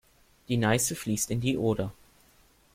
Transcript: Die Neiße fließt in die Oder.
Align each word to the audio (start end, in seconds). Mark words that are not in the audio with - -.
Die 0.47 0.57
Neiße 0.57 0.95
fließt 0.95 1.29
in 1.29 1.41
die 1.41 1.59
Oder. 1.59 1.91